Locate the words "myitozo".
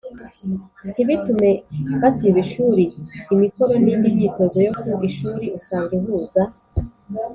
4.15-4.57